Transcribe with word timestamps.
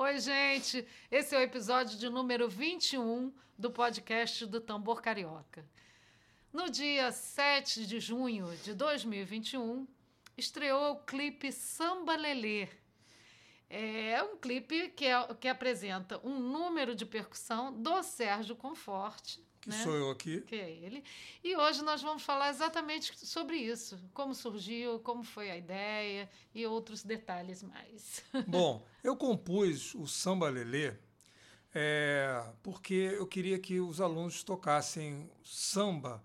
Oi, 0.00 0.20
gente. 0.20 0.86
Esse 1.10 1.34
é 1.34 1.38
o 1.40 1.42
episódio 1.42 1.98
de 1.98 2.08
número 2.08 2.48
21 2.48 3.32
do 3.58 3.68
podcast 3.68 4.46
do 4.46 4.60
Tambor 4.60 5.02
Carioca. 5.02 5.68
No 6.52 6.70
dia 6.70 7.10
7 7.10 7.84
de 7.84 7.98
junho 7.98 8.46
de 8.62 8.74
2021, 8.74 9.88
estreou 10.36 10.92
o 10.92 11.00
clipe 11.00 11.50
Samba 11.50 12.14
Lelê. 12.14 12.68
É 13.68 14.22
um 14.22 14.36
clipe 14.36 14.90
que, 14.90 15.04
é, 15.04 15.34
que 15.34 15.48
apresenta 15.48 16.20
um 16.24 16.38
número 16.38 16.94
de 16.94 17.04
percussão 17.04 17.72
do 17.72 18.00
Sérgio 18.04 18.54
Conforte, 18.54 19.44
que 19.70 19.76
né? 19.76 19.82
sou 19.82 19.94
eu 19.94 20.10
aqui. 20.10 20.40
Que 20.42 20.56
é 20.56 20.70
ele. 20.70 21.04
E 21.44 21.56
hoje 21.56 21.82
nós 21.82 22.02
vamos 22.02 22.22
falar 22.22 22.50
exatamente 22.50 23.12
sobre 23.26 23.56
isso. 23.56 23.98
Como 24.14 24.34
surgiu, 24.34 24.98
como 25.00 25.22
foi 25.22 25.50
a 25.50 25.56
ideia 25.56 26.28
e 26.54 26.66
outros 26.66 27.02
detalhes 27.02 27.62
mais. 27.62 28.22
Bom, 28.48 28.84
eu 29.04 29.16
compus 29.16 29.94
o 29.94 30.06
Samba 30.06 30.48
Lelê 30.48 30.94
é, 31.74 32.42
porque 32.62 32.94
eu 32.94 33.26
queria 33.26 33.58
que 33.58 33.78
os 33.78 34.00
alunos 34.00 34.42
tocassem 34.42 35.30
samba 35.44 36.22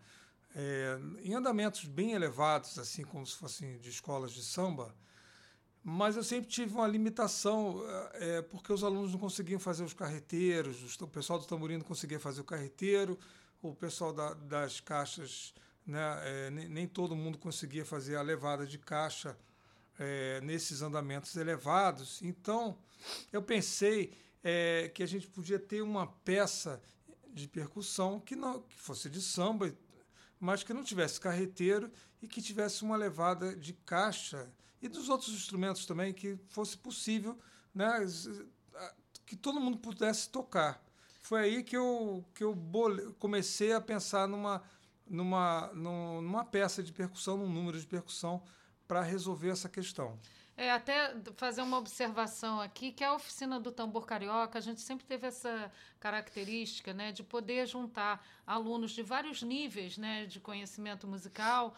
é, 0.55 0.98
em 1.21 1.34
andamentos 1.34 1.85
bem 1.85 2.13
elevados, 2.13 2.80
assim 2.80 3.04
como 3.04 3.26
se 3.26 3.35
fossem 3.35 3.77
de 3.80 3.90
escolas 3.90 4.32
de 4.32 4.44
samba, 4.44 4.96
mas 5.84 6.16
eu 6.16 6.23
sempre 6.23 6.50
tive 6.50 6.73
uma 6.73 6.88
limitação, 6.88 7.84
é, 8.14 8.41
porque 8.41 8.72
os 8.72 8.86
alunos 8.86 9.12
não 9.12 9.20
conseguiam 9.20 9.60
fazer 9.60 9.84
os 9.84 9.94
carreteiros, 9.94 11.00
o 11.02 11.08
pessoal 11.08 11.38
do 11.38 11.46
tamborim 11.46 11.78
não 11.78 11.84
conseguia 11.84 12.20
fazer 12.20 12.40
o 12.40 12.46
carreteiro, 12.46 13.20
o 13.62 13.76
pessoal 13.76 14.14
da, 14.14 14.34
das 14.34 14.80
caixas, 14.80 15.54
né, 15.86 16.00
é, 16.24 16.50
nem, 16.50 16.70
nem, 16.70 16.88
todo 16.88 17.16
mundo 17.18 17.38
conseguia 17.38 17.84
fazer 17.84 18.16
a 18.16 18.22
levada 18.22 18.66
de 18.66 18.77
caixa 18.77 19.38
é, 20.00 20.40
nesses 20.41 20.82
andamentos 20.82 21.36
elevados. 21.36 22.22
Então, 22.22 22.77
eu 23.32 23.41
pensei 23.41 24.13
que 24.94 25.02
a 25.02 25.05
gente 25.05 25.26
podia 25.26 25.58
ter 25.58 25.82
uma 25.82 26.05
peça 26.05 26.82
de 27.34 27.48
percussão 27.48 28.20
que, 28.20 28.35
não, 28.35 28.62
que 28.62 28.76
fosse 28.76 29.10
de 29.10 29.22
samba, 29.22 29.74
mas 30.38 30.63
que 30.63 30.74
não 30.74 30.84
tivesse 30.84 31.18
carreteiro 31.18 31.90
e 32.22 32.27
que 32.27 32.41
tivesse 32.41 32.84
uma 32.84 32.98
levada 32.98 33.55
de 33.55 33.72
caixa 33.72 34.52
e 34.84 34.89
dos 34.89 35.07
outros 35.07 35.34
instrumentos 35.34 35.85
também 35.85 36.13
que 36.13 36.37
fosse 36.49 36.77
possível, 36.77 37.39
né, 37.73 38.05
que 39.26 39.35
todo 39.37 39.59
mundo 39.59 39.77
pudesse 39.77 40.29
tocar. 40.29 40.84
Foi 41.21 41.39
aí 41.39 41.63
que 41.63 41.76
eu, 41.76 42.26
que 42.35 42.43
eu 42.43 42.53
comecei 43.17 43.71
a 43.71 43.79
pensar 43.79 44.27
numa, 44.27 44.61
numa, 45.07 45.71
numa 45.73 46.43
peça 46.43 46.84
de 46.84 46.91
percussão, 46.91 47.37
num 47.37 47.48
número 47.48 47.79
de 47.79 47.87
percussão, 47.87 48.43
para 48.85 49.01
resolver 49.01 49.49
essa 49.49 49.70
questão. 49.70 50.20
É, 50.57 50.70
até 50.70 51.15
fazer 51.37 51.61
uma 51.61 51.77
observação 51.77 52.59
aqui, 52.59 52.91
que 52.91 53.05
a 53.05 53.13
oficina 53.13 53.61
do 53.61 53.71
tambor 53.71 54.05
carioca, 54.05 54.59
a 54.59 54.61
gente 54.61 54.81
sempre 54.81 55.05
teve 55.05 55.26
essa 55.26 55.71
característica 55.98 56.93
né, 56.93 57.13
de 57.13 57.23
poder 57.23 57.65
juntar 57.67 58.23
alunos 58.45 58.91
de 58.91 59.01
vários 59.01 59.41
níveis 59.41 59.98
né, 59.98 60.26
de 60.26 60.41
conhecimento 60.41 61.07
musical 61.07 61.73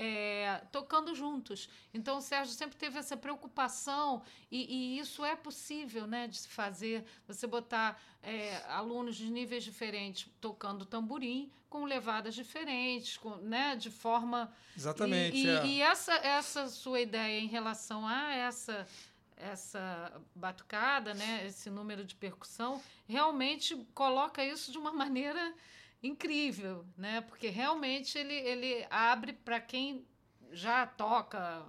é, 0.00 0.62
tocando 0.72 1.14
juntos. 1.14 1.68
Então 1.92 2.16
o 2.16 2.20
Sérgio 2.22 2.54
sempre 2.54 2.74
teve 2.76 2.98
essa 2.98 3.18
preocupação 3.18 4.22
e, 4.50 4.94
e 4.96 4.98
isso 4.98 5.22
é 5.22 5.36
possível, 5.36 6.06
né, 6.06 6.26
de 6.26 6.38
se 6.38 6.48
fazer. 6.48 7.04
Você 7.28 7.46
botar 7.46 8.00
é, 8.22 8.56
alunos 8.68 9.14
de 9.14 9.30
níveis 9.30 9.62
diferentes 9.62 10.26
tocando 10.40 10.86
tamborim 10.86 11.52
com 11.68 11.84
levadas 11.84 12.34
diferentes, 12.34 13.18
com, 13.18 13.36
né, 13.36 13.76
de 13.76 13.90
forma 13.90 14.50
exatamente. 14.74 15.36
E, 15.36 15.48
é. 15.48 15.66
e, 15.66 15.76
e 15.76 15.82
essa 15.82 16.14
essa 16.14 16.66
sua 16.68 17.00
ideia 17.00 17.38
em 17.38 17.46
relação 17.46 18.06
a 18.06 18.34
essa 18.34 18.88
essa 19.36 20.12
batucada, 20.34 21.14
né, 21.14 21.46
esse 21.46 21.70
número 21.70 22.04
de 22.04 22.14
percussão, 22.14 22.80
realmente 23.06 23.74
coloca 23.94 24.44
isso 24.44 24.72
de 24.72 24.78
uma 24.78 24.92
maneira 25.04 25.54
incrível, 26.02 26.84
né? 26.96 27.20
Porque 27.22 27.48
realmente 27.48 28.16
ele, 28.18 28.34
ele 28.34 28.86
abre 28.90 29.32
para 29.32 29.60
quem 29.60 30.06
já 30.52 30.86
toca 30.86 31.64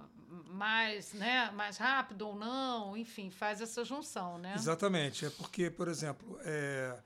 mais, 0.46 1.12
né, 1.12 1.50
mais 1.50 1.76
rápido 1.76 2.28
ou 2.28 2.34
não, 2.34 2.96
enfim, 2.96 3.30
faz 3.30 3.60
essa 3.60 3.84
junção, 3.84 4.38
né? 4.38 4.54
Exatamente, 4.54 5.26
é 5.26 5.30
porque, 5.30 5.70
por 5.70 5.88
exemplo, 5.88 6.38
é, 6.42 6.98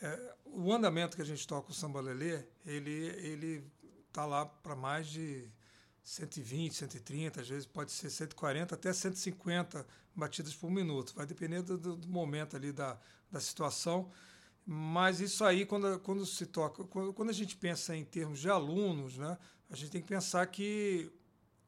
é, 0.00 0.34
o 0.44 0.72
andamento 0.72 1.16
que 1.16 1.22
a 1.22 1.26
gente 1.26 1.46
toca 1.46 1.70
o 1.70 1.74
samba 1.74 2.00
lelê, 2.00 2.42
ele 2.64 2.90
ele 2.90 3.70
tá 4.12 4.24
lá 4.24 4.46
para 4.46 4.74
mais 4.74 5.06
de 5.06 5.48
120, 6.02 6.74
130, 6.74 7.40
às 7.40 7.48
vezes 7.48 7.66
pode 7.66 7.92
ser 7.92 8.10
140 8.10 8.74
até 8.74 8.92
150 8.92 9.86
batidas 10.14 10.54
por 10.54 10.70
minuto, 10.70 11.14
vai 11.14 11.26
depender 11.26 11.62
do, 11.62 11.78
do 11.78 12.08
momento 12.08 12.56
ali 12.56 12.72
da, 12.72 12.98
da 13.30 13.40
situação. 13.40 14.10
Mas 14.64 15.20
isso 15.20 15.44
aí, 15.44 15.66
quando, 15.66 15.98
quando 16.00 16.24
se 16.24 16.46
toca, 16.46 16.84
quando, 16.84 17.12
quando 17.12 17.30
a 17.30 17.34
gente 17.34 17.56
pensa 17.56 17.96
em 17.96 18.04
termos 18.04 18.38
de 18.38 18.48
alunos, 18.48 19.18
né, 19.18 19.36
a 19.68 19.74
gente 19.74 19.90
tem 19.90 20.00
que 20.00 20.08
pensar 20.08 20.46
que, 20.46 21.10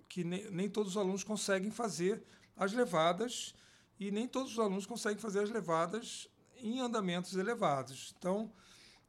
que 0.09 0.23
nem, 0.23 0.51
nem 0.51 0.71
todos 0.71 0.93
os 0.93 0.97
alunos 0.97 1.25
conseguem 1.25 1.71
fazer 1.71 2.23
as 2.57 2.73
levadas 2.73 3.55
e 3.99 4.11
nem 4.11 4.29
todos 4.29 4.53
os 4.53 4.59
alunos 4.59 4.87
conseguem 4.87 5.19
fazer 5.19 5.41
as 5.41 5.51
levadas 5.51 6.29
em 6.57 6.81
andamentos 6.81 7.35
elevados. 7.35 8.15
Então, 8.17 8.53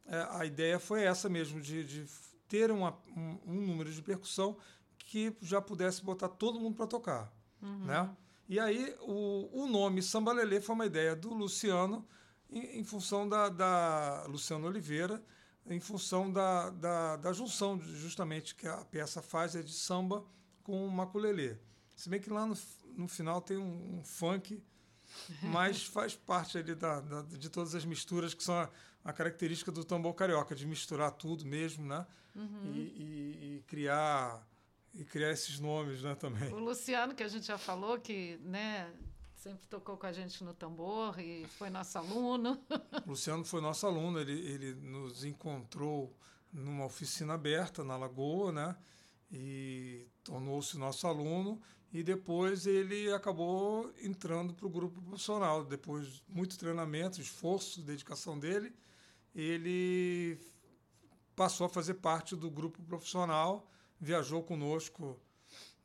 é, 0.06 0.28
a 0.31 0.45
ideia 0.45 0.79
foi 0.79 1.03
essa 1.03 1.29
mesmo, 1.29 1.62
de, 1.62 1.84
de 1.84 2.06
ter 2.47 2.72
uma, 2.72 2.97
um, 3.16 3.40
um, 3.45 3.62
número 3.62 3.91
de 3.91 4.01
percussão 4.01 4.57
que 4.97 5.35
já 5.41 5.62
pudesse 5.62 6.03
botar 6.03 6.29
todo 6.29 6.59
mundo 6.59 6.75
para 6.75 6.88
tocar. 6.88 7.34
Uhum. 7.62 7.85
Né? 7.85 8.09
E 8.47 8.59
aí, 8.59 8.95
o, 9.01 9.63
o 9.63 9.68
nome 9.68 10.01
Samba 10.01 10.31
Lelê 10.31 10.62
foi 10.62 10.75
uma 10.75 10.85
ideia 10.85 11.16
do 11.16 11.34
Luciano, 11.34 12.07
em, 12.50 12.79
em 12.79 12.83
função 12.83 13.28
da, 13.28 13.50
da 13.50 14.25
Luciano 14.28 14.67
Oliveira, 14.67 15.23
em 15.67 15.79
função 15.79 16.31
da, 16.31 16.69
da, 16.69 17.16
da, 17.17 17.33
junção, 17.33 17.79
justamente, 17.81 18.53
que 18.53 18.67
a 18.67 18.85
peça 18.85 19.22
faz 19.22 19.56
é 19.56 19.63
de 19.63 19.73
samba 19.73 20.23
com 20.63 20.88
maculelê. 20.88 21.57
Se 21.95 22.09
bem 22.09 22.19
que 22.19 22.29
lá 22.29 22.45
no, 22.45 22.56
no 22.95 23.07
final 23.07 23.41
tem 23.41 23.57
um, 23.57 23.97
um 23.97 24.03
funk, 24.03 24.61
mas 25.41 25.83
faz 25.83 26.16
parte 26.16 26.57
ali 26.57 26.75
da, 26.75 27.01
da, 27.01 27.22
de 27.23 27.50
todas 27.50 27.73
as 27.73 27.85
misturas 27.85 28.33
que 28.33 28.44
são 28.44 28.56
a, 28.56 28.69
a, 29.03 29.13
característica 29.13 29.72
do 29.72 29.83
tambor 29.83 30.13
carioca, 30.13 30.56
de 30.56 30.67
misturar 30.67 31.12
tudo 31.12 31.45
mesmo, 31.45 31.85
né? 31.85 32.06
Uhum. 32.35 32.73
E, 32.73 32.79
e, 32.79 33.56
e, 33.57 33.63
criar 33.66 34.45
e 34.94 35.03
criar 35.03 35.31
esses 35.31 35.59
nomes, 35.59 36.01
né, 36.01 36.16
também. 36.16 36.53
O 36.53 36.59
Luciano, 36.59 37.13
que 37.13 37.22
a 37.22 37.27
gente 37.27 37.45
já 37.45 37.57
falou, 37.57 38.00
que, 38.00 38.39
né, 38.44 38.89
sempre 39.45 39.67
tocou 39.67 39.95
com 39.95 40.07
a 40.07 40.11
gente 40.11 40.44
no 40.44 40.56
tambor 40.56 41.19
e 41.19 41.45
foi 41.45 41.69
nosso 41.69 42.00
aluno. 42.00 42.59
Luciano 43.06 43.45
foi 43.45 43.61
nosso 43.61 43.85
aluno, 43.85 44.19
ele, 44.19 44.31
ele 44.31 44.73
nos 44.73 45.23
encontrou 45.23 46.11
numa 46.51 46.85
oficina 46.85 47.35
aberta 47.35 47.83
na 47.83 47.95
Lagoa, 47.95 48.51
né? 48.51 48.75
E 49.31 50.07
tornou-se 50.23 50.75
nosso 50.79 51.06
aluno 51.06 51.61
e 51.94 52.01
depois 52.01 52.66
ele 52.66 53.13
acabou 53.13 53.94
entrando 54.01 54.51
para 54.51 54.66
o 54.66 54.69
grupo 54.69 55.00
profissional. 55.00 55.63
Depois 55.63 56.07
de 56.07 56.23
muito 56.27 56.57
treinamento, 56.57 57.22
esforço, 57.22 57.83
dedicação 57.83 58.39
dele, 58.39 58.73
ele 59.35 60.39
passou 61.35 61.67
a 61.67 61.69
fazer 61.69 61.95
parte 61.95 62.35
do 62.35 62.50
grupo 62.50 62.81
profissional, 62.81 63.69
viajou 64.00 64.41
conosco 64.41 65.19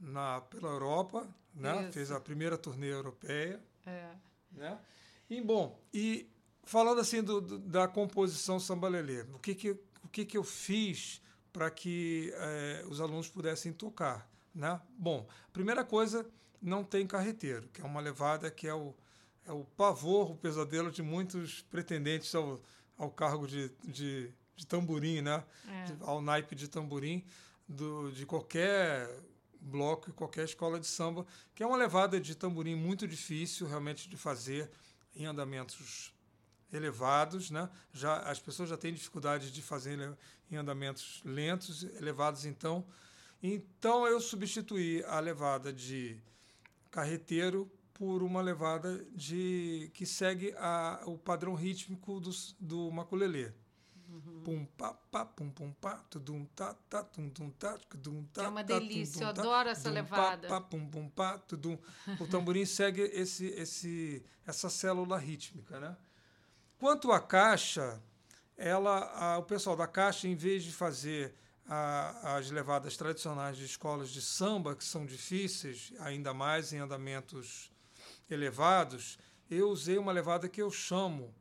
na, 0.00 0.41
pela 0.41 0.71
Europa, 0.71 1.28
né? 1.55 1.91
fez 1.93 2.11
a 2.11 2.19
primeira 2.19 2.56
turnê 2.56 2.93
europeia. 2.93 3.61
É. 3.87 4.09
Né? 4.53 4.78
E, 5.28 5.41
bom, 5.41 5.78
e 5.93 6.28
falando 6.65 7.00
assim 7.00 7.22
do, 7.22 7.41
do 7.41 7.59
da 7.59 7.87
composição 7.87 8.59
sambalelê, 8.59 9.22
o 9.34 9.39
que, 9.39 9.55
que, 9.55 9.71
o 10.03 10.09
que, 10.10 10.25
que 10.25 10.37
eu 10.37 10.44
fiz 10.44 11.21
para 11.53 11.71
que 11.71 12.33
é, 12.34 12.84
os 12.89 13.00
alunos 13.00 13.28
pudessem 13.28 13.72
tocar? 13.72 14.28
Né? 14.55 14.81
Bom, 14.97 15.28
primeira 15.53 15.84
coisa, 15.84 16.27
não 16.60 16.83
tem 16.83 17.06
carreteiro, 17.06 17.69
que 17.69 17.81
é 17.81 17.84
uma 17.84 18.00
levada 18.00 18.50
que 18.50 18.66
é 18.66 18.75
o, 18.75 18.94
é 19.47 19.53
o 19.53 19.65
pavor, 19.65 20.33
o 20.33 20.36
pesadelo 20.36 20.91
de 20.91 21.03
muitos 21.03 21.63
pretendentes 21.63 22.34
ao, 22.34 22.60
ao 22.97 23.10
cargo 23.10 23.47
de, 23.47 23.71
de, 23.84 24.30
de 24.57 24.66
tamborim, 24.66 25.22
né? 25.22 25.45
É. 25.69 25.84
De, 25.84 25.97
ao 26.01 26.21
naipe 26.21 26.54
de 26.54 26.69
tamborim 26.69 27.24
do, 27.69 28.10
de 28.10 28.27
qualquer 28.27 29.09
bloco 29.60 30.10
em 30.10 30.12
qualquer 30.12 30.45
escola 30.45 30.80
de 30.80 30.86
samba, 30.86 31.27
que 31.54 31.62
é 31.62 31.66
uma 31.66 31.77
levada 31.77 32.21
de 32.21 32.34
tamborim 32.34 32.74
muito 32.74 33.07
difícil 33.07 33.66
realmente 33.66 34.09
de 34.09 34.16
fazer 34.16 34.71
em 35.15 35.27
andamentos 35.27 36.15
elevados, 36.72 37.51
né? 37.51 37.68
Já 37.92 38.18
as 38.21 38.39
pessoas 38.39 38.68
já 38.68 38.77
têm 38.77 38.95
dificuldade 38.95 39.51
de 39.51 39.62
fazer 39.62 40.16
em 40.51 40.57
andamentos 40.57 41.21
lentos, 41.24 41.83
elevados 41.83 42.45
então. 42.45 42.86
Então 43.42 44.07
eu 44.07 44.21
substituí 44.21 45.03
a 45.04 45.18
levada 45.18 45.72
de 45.72 46.21
carreteiro 46.91 47.71
por 47.95 48.22
uma 48.22 48.41
levada 48.41 49.04
de 49.12 49.91
que 49.92 50.07
segue 50.07 50.54
a, 50.57 51.03
o 51.07 51.18
padrão 51.18 51.54
rítmico 51.54 52.21
do, 52.21 52.30
do 52.59 52.91
maculelê. 52.91 53.53
Uhum. 54.10 54.42
Pum, 54.42 54.65
pá, 54.77 54.92
pá, 55.10 55.24
pum, 55.24 55.51
pum, 55.51 55.72
pá, 55.72 56.04
tudum, 56.10 56.45
tá, 56.57 56.74
tá, 56.89 57.04
tum, 57.04 57.30
tum, 57.30 57.48
tá, 57.51 57.78
tudum, 57.89 58.24
tá, 58.33 58.42
é 58.42 58.48
uma 58.48 58.65
tá, 58.65 58.78
delícia, 58.78 59.22
eu 59.22 59.28
adoro 59.28 59.68
essa 59.68 59.89
levada. 59.89 60.48
Pá, 60.48 60.60
pá, 60.60 60.66
pum, 60.66 60.84
pum, 60.89 61.09
pá, 61.09 61.39
tudum. 61.39 61.78
O 62.18 62.27
tamborim 62.27 62.65
segue 62.66 63.03
esse, 63.03 63.47
esse, 63.47 64.24
essa 64.45 64.68
célula 64.68 65.16
rítmica, 65.16 65.78
né? 65.78 65.97
Quanto 66.77 67.12
à 67.12 67.21
caixa, 67.21 68.03
ela, 68.57 69.04
a, 69.15 69.39
o 69.39 69.45
pessoal 69.45 69.77
da 69.77 69.86
caixa, 69.86 70.27
em 70.27 70.34
vez 70.34 70.65
de 70.65 70.72
fazer 70.72 71.33
a, 71.68 72.36
as 72.36 72.51
levadas 72.51 72.97
tradicionais 72.97 73.57
de 73.57 73.65
escolas 73.65 74.10
de 74.10 74.21
samba, 74.21 74.74
que 74.74 74.84
são 74.84 75.07
difíceis, 75.07 75.92
ainda 76.01 76.34
mais 76.34 76.72
em 76.72 76.78
andamentos 76.78 77.71
elevados, 78.28 79.18
eu 79.48 79.68
usei 79.68 79.98
uma 79.98 80.10
levada 80.10 80.48
que 80.48 80.60
eu 80.60 80.71
chamo, 80.71 81.33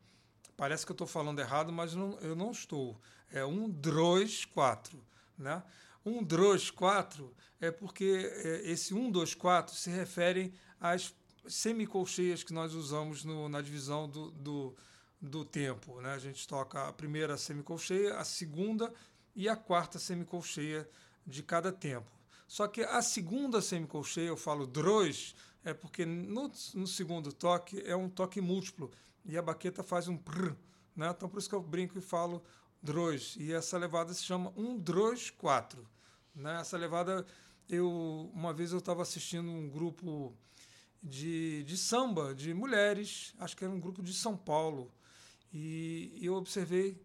parece 0.60 0.86
que 0.86 0.92
eu 0.92 0.94
estou 0.94 1.08
falando 1.08 1.40
errado, 1.40 1.72
mas 1.72 1.96
não, 1.96 2.20
eu 2.20 2.36
não 2.36 2.52
estou, 2.52 3.00
é 3.32 3.46
um 3.46 3.70
DROS 3.70 4.44
4. 4.44 5.02
Né? 5.38 5.64
Um 6.06 6.22
DROS 6.22 6.70
4 6.70 7.34
é 7.62 7.72
porque 7.72 8.30
é, 8.44 8.70
esse 8.70 8.94
1, 8.94 9.10
2, 9.10 9.36
4 9.36 9.74
se 9.74 9.90
refere 9.90 10.54
às 10.78 11.16
semicolcheias 11.48 12.44
que 12.44 12.52
nós 12.52 12.74
usamos 12.74 13.24
no, 13.24 13.48
na 13.48 13.62
divisão 13.62 14.10
do, 14.10 14.32
do, 14.32 14.76
do 15.22 15.46
tempo. 15.46 16.02
Né? 16.02 16.14
A 16.14 16.20
gente 16.20 16.46
toca 16.46 16.90
a 16.90 16.92
primeira 16.92 17.38
semicolcheia, 17.38 18.18
a 18.18 18.26
segunda 18.26 18.94
e 19.34 19.48
a 19.48 19.56
quarta 19.56 19.98
semicolcheia 19.98 20.90
de 21.26 21.42
cada 21.42 21.72
tempo. 21.72 22.12
Só 22.50 22.68
que 22.68 22.82
a 22.82 23.02
segunda 23.02 23.62
semicolcheia, 23.62 24.28
eu 24.28 24.36
falo 24.36 24.68
DROS, 24.68 25.36
é 25.64 25.74
porque 25.74 26.06
no, 26.06 26.52
no, 26.74 26.88
segundo 26.88 27.32
toque 27.32 27.82
é 27.86 27.96
um 27.96 28.10
toque 28.10 28.42
múltiplo 28.42 28.92
e 29.26 29.38
a 29.38 29.42
baqueta 29.42 29.84
faz 29.84 30.08
um 30.08 30.18
prr, 30.18 30.56
né? 30.96 31.10
Então 31.10 31.30
por 31.30 31.40
isso 31.40 31.50
que 31.50 31.56
eu 31.56 31.62
brinco 31.62 31.98
e 31.98 32.02
falo 32.02 32.44
droz. 32.82 33.36
E 33.38 33.54
essa 33.54 33.78
levada 33.78 34.14
se 34.14 34.24
chama 34.24 34.54
um 34.56 34.78
droz 34.78 35.30
4. 35.30 35.86
Né? 36.34 36.60
Essa 36.62 36.78
levada, 36.78 37.26
eu 37.68 38.32
uma 38.34 38.54
vez 38.54 38.72
eu 38.72 38.80
estava 38.80 39.02
assistindo 39.02 39.50
um 39.50 39.70
grupo 39.70 40.34
de, 41.02 41.64
de 41.64 41.78
samba 41.78 42.34
de 42.34 42.54
mulheres, 42.54 43.34
acho 43.40 43.56
que 43.56 43.64
era 43.64 43.74
um 43.74 43.80
grupo 43.80 44.02
de 44.02 44.14
São 44.14 44.36
Paulo, 44.36 44.92
e, 45.54 46.14
e 46.16 46.26
eu 46.26 46.36
observei 46.36 47.02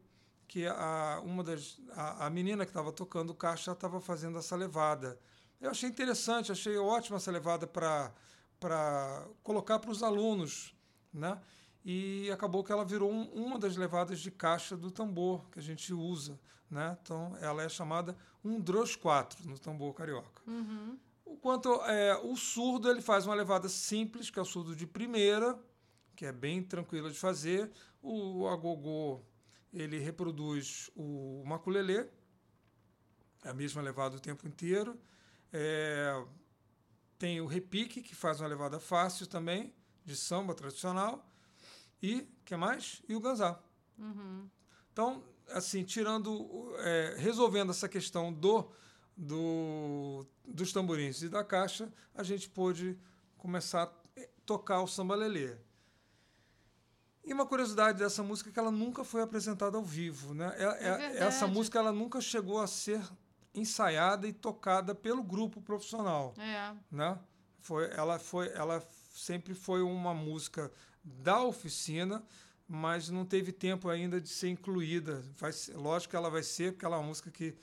que 0.46 0.66
a, 0.66 1.20
uma 1.24 1.42
das, 1.42 1.80
a, 1.92 2.26
a 2.26 2.30
menina 2.30 2.64
que 2.64 2.70
estava 2.70 2.92
tocando 2.92 3.34
caixa 3.34 3.72
estava 3.72 4.00
fazendo 4.00 4.38
essa 4.38 4.54
levada. 4.54 5.18
Eu 5.60 5.70
achei 5.70 5.88
interessante, 5.88 6.52
achei 6.52 6.76
ótima 6.76 7.16
essa 7.16 7.30
levada 7.30 7.66
para 7.66 9.26
colocar 9.42 9.78
para 9.78 9.90
os 9.90 10.02
alunos, 10.02 10.74
né? 11.12 11.40
E 11.84 12.30
acabou 12.32 12.64
que 12.64 12.72
ela 12.72 12.84
virou 12.84 13.12
um, 13.12 13.24
uma 13.32 13.58
das 13.58 13.76
levadas 13.76 14.20
de 14.20 14.30
caixa 14.30 14.76
do 14.76 14.90
tambor 14.90 15.48
que 15.50 15.58
a 15.58 15.62
gente 15.62 15.92
usa, 15.92 16.40
né? 16.70 16.96
Então 17.02 17.36
ela 17.40 17.62
é 17.62 17.68
chamada 17.68 18.16
um 18.42 18.58
dros 18.58 18.96
4 18.96 19.46
no 19.46 19.58
tambor 19.58 19.92
carioca. 19.92 20.42
Uhum. 20.46 20.98
O 21.24 21.36
quanto 21.36 21.74
é, 21.82 22.16
o 22.22 22.36
surdo 22.36 22.90
ele 22.90 23.02
faz 23.02 23.26
uma 23.26 23.34
levada 23.34 23.68
simples, 23.68 24.30
que 24.30 24.38
é 24.38 24.42
o 24.42 24.46
surdo 24.46 24.74
de 24.74 24.86
primeira, 24.86 25.58
que 26.16 26.24
é 26.24 26.32
bem 26.32 26.62
tranquilo 26.62 27.10
de 27.10 27.18
fazer. 27.18 27.70
O 28.02 28.46
agogô 28.48 29.20
ele 29.72 29.98
reproduz 29.98 30.90
o 30.94 31.42
maculelê, 31.44 32.06
é 33.44 33.50
a 33.50 33.54
mesma 33.54 33.82
levada 33.82 34.16
o 34.16 34.20
tempo 34.20 34.46
inteiro. 34.46 34.98
É, 35.52 36.24
tem 37.18 37.40
o 37.40 37.46
repique, 37.46 38.02
que 38.02 38.14
faz 38.14 38.40
uma 38.40 38.48
levada 38.48 38.80
fácil 38.80 39.26
também, 39.26 39.74
de 40.04 40.16
samba 40.16 40.54
tradicional. 40.54 41.26
E, 42.04 42.28
que 42.44 42.54
mais? 42.54 43.00
E 43.08 43.16
o 43.16 43.20
ganzá. 43.20 43.58
Uhum. 43.98 44.46
Então, 44.92 45.24
assim, 45.48 45.82
tirando, 45.82 46.74
é, 46.80 47.14
resolvendo 47.16 47.70
essa 47.70 47.88
questão 47.88 48.30
do, 48.30 48.70
do, 49.16 50.26
dos 50.44 50.70
tamborins 50.70 51.22
e 51.22 51.30
da 51.30 51.42
caixa, 51.42 51.90
a 52.14 52.22
gente 52.22 52.50
pôde 52.50 52.98
começar 53.38 53.84
a 53.84 54.20
tocar 54.44 54.82
o 54.82 54.86
samba 54.86 55.14
lelê. 55.14 55.56
E 57.24 57.32
uma 57.32 57.46
curiosidade 57.46 57.98
dessa 57.98 58.22
música 58.22 58.50
é 58.50 58.52
que 58.52 58.58
ela 58.58 58.70
nunca 58.70 59.02
foi 59.02 59.22
apresentada 59.22 59.78
ao 59.78 59.82
vivo, 59.82 60.34
né? 60.34 60.54
É, 60.58 60.64
é, 60.64 61.16
essa 61.20 61.46
música 61.46 61.78
ela 61.78 61.90
nunca 61.90 62.20
chegou 62.20 62.60
a 62.60 62.66
ser 62.66 63.00
ensaiada 63.54 64.28
e 64.28 64.32
tocada 64.34 64.94
pelo 64.94 65.22
grupo 65.22 65.62
profissional. 65.62 66.34
É. 66.36 66.74
Né? 66.90 67.18
Foi, 67.60 67.90
ela, 67.92 68.18
foi, 68.18 68.48
ela 68.48 68.86
sempre 69.14 69.54
foi 69.54 69.80
uma 69.80 70.12
música 70.12 70.70
da 71.04 71.42
oficina, 71.42 72.22
mas 72.66 73.10
não 73.10 73.24
teve 73.24 73.52
tempo 73.52 73.88
ainda 73.88 74.20
de 74.20 74.28
ser 74.28 74.48
incluída. 74.48 75.22
Vai 75.36 75.52
lógico 75.74 76.10
que 76.10 76.16
ela 76.16 76.30
vai 76.30 76.42
ser, 76.42 76.72
porque 76.72 76.84
ela 76.86 76.96
é 76.96 76.98
uma 76.98 77.06
música 77.08 77.30
que 77.30 77.54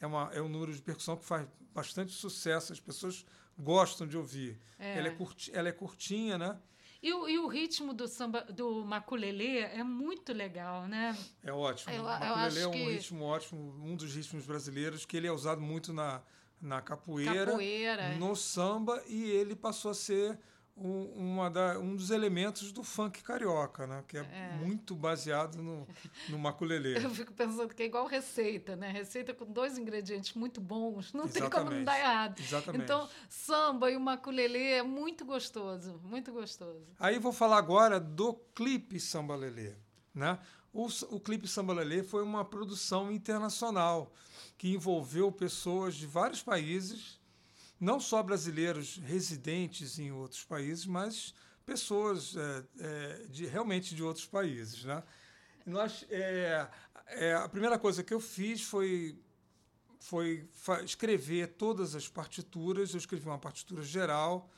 é, 0.00 0.06
uma, 0.06 0.30
é 0.32 0.40
um 0.42 0.48
número 0.48 0.72
de 0.74 0.82
percussão 0.82 1.16
que 1.16 1.24
faz 1.24 1.46
bastante 1.74 2.12
sucesso, 2.12 2.72
as 2.72 2.80
pessoas 2.80 3.24
gostam 3.58 4.06
de 4.06 4.16
ouvir. 4.16 4.58
É. 4.78 4.98
Ela, 4.98 5.08
é 5.08 5.10
curti, 5.10 5.50
ela 5.54 5.68
é 5.68 5.72
curtinha, 5.72 6.36
né? 6.36 6.58
E 7.02 7.12
o, 7.14 7.26
e 7.26 7.38
o 7.38 7.46
ritmo 7.48 7.94
do 7.94 8.06
samba 8.06 8.42
do 8.42 8.84
maculelê 8.84 9.60
é 9.60 9.82
muito 9.82 10.34
legal, 10.34 10.86
né? 10.86 11.16
É 11.42 11.50
ótimo. 11.52 11.92
Eu- 11.94 12.02
o 12.02 12.06
eu 12.06 12.18
maculelê 12.18 12.60
é 12.60 12.66
um 12.68 12.70
que- 12.72 12.84
ritmo 12.90 13.24
ótimo, 13.24 13.74
um 13.82 13.96
dos 13.96 14.14
ritmos 14.14 14.44
brasileiros, 14.44 15.06
que 15.06 15.16
ele 15.16 15.26
é 15.26 15.32
usado 15.32 15.62
muito 15.62 15.92
na, 15.94 16.20
na 16.60 16.82
capoeira, 16.82 17.46
Capoeira. 17.46 18.16
no 18.18 18.36
samba, 18.36 19.02
e 19.06 19.30
ele 19.30 19.56
passou 19.56 19.90
a 19.90 19.94
ser 19.94 20.38
um, 20.76 21.50
da, 21.52 21.78
um 21.78 21.94
dos 21.94 22.10
elementos 22.10 22.72
do 22.72 22.82
funk 22.82 23.22
carioca, 23.22 23.86
né? 23.86 24.02
Que 24.08 24.18
é, 24.18 24.20
É. 24.20 24.56
muito 24.64 24.94
baseado 24.94 25.62
no, 25.62 25.86
no 26.28 26.38
maculelê. 26.38 26.96
Eu 27.04 27.10
fico 27.10 27.32
pensando 27.34 27.74
que 27.74 27.82
é 27.82 27.86
igual 27.86 28.06
receita, 28.06 28.76
né? 28.76 28.90
Receita 28.90 29.34
com 29.34 29.44
dois 29.44 29.76
ingredientes 29.76 30.34
muito 30.34 30.60
bons, 30.60 31.12
não 31.12 31.28
tem 31.28 31.42
como 31.42 31.70
não 31.70 31.80
Exatamente. 31.80 31.84
dar 31.84 31.98
errado. 31.98 32.40
Exatamente. 32.40 32.84
Então, 32.84 33.08
samba 33.28 33.90
e 33.90 33.96
o 33.96 34.00
maculelê 34.00 34.72
é 34.72 34.82
muito 34.82 35.24
gostoso, 35.24 36.00
muito 36.02 36.32
gostoso. 36.32 36.86
Aí 36.98 37.18
vou 37.18 37.32
falar 37.32 37.58
agora 37.58 38.00
do 38.00 38.32
clipe 38.54 38.98
Samba 38.98 39.36
Lelê. 39.36 39.74
Né? 40.14 40.38
O, 40.72 40.86
o 41.10 41.20
clipe 41.20 41.46
Samba 41.46 41.74
Lelê 41.74 42.02
foi 42.02 42.22
uma 42.22 42.44
produção 42.44 43.12
internacional 43.12 44.12
que 44.56 44.72
envolveu 44.72 45.30
pessoas 45.30 45.94
de 45.94 46.06
vários 46.06 46.42
países, 46.42 47.19
não 47.80 47.98
só 47.98 48.22
brasileiros 48.22 48.98
residentes 48.98 49.98
em 49.98 50.12
outros 50.12 50.44
países, 50.44 50.84
mas 50.84 51.34
pessoas 51.64 52.36
é, 52.36 52.64
é, 52.78 53.26
de, 53.28 53.46
realmente 53.46 53.94
de 53.94 54.02
outros 54.02 54.26
países. 54.26 54.84
Né? 54.84 55.02
Nós, 55.64 56.04
é, 56.10 56.68
é, 57.06 57.34
a 57.34 57.48
primeira 57.48 57.78
coisa 57.78 58.04
que 58.04 58.12
eu 58.12 58.20
fiz 58.20 58.62
foi 58.62 59.18
foi 60.00 60.48
escrever 60.82 61.48
todas 61.58 61.94
as 61.94 62.08
partituras. 62.08 62.92
Eu 62.92 62.98
escrevi 62.98 63.26
uma 63.26 63.38
partitura 63.38 63.82
geral 63.82 64.50